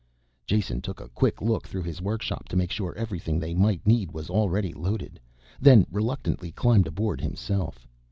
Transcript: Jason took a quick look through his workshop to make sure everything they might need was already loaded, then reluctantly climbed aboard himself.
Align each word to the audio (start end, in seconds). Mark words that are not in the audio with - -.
Jason 0.47 0.81
took 0.81 0.99
a 0.99 1.09
quick 1.09 1.43
look 1.43 1.67
through 1.67 1.83
his 1.83 2.01
workshop 2.01 2.49
to 2.49 2.55
make 2.57 2.71
sure 2.71 2.95
everything 2.95 3.39
they 3.39 3.53
might 3.53 3.85
need 3.85 4.09
was 4.11 4.31
already 4.31 4.73
loaded, 4.73 5.19
then 5.59 5.85
reluctantly 5.91 6.51
climbed 6.51 6.87
aboard 6.87 7.21
himself. 7.21 7.87